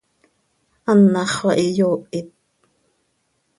Anàxö 0.91 1.33
xah 1.35 1.57
iyoohit. 1.67 2.29